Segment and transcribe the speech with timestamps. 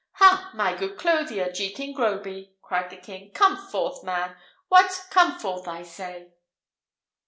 [0.13, 0.49] "Ha!
[0.55, 4.35] my good clothier, Jekin Groby!" cried the king; "come forth, man!
[4.67, 4.99] What!
[5.11, 6.33] come forth, I say!"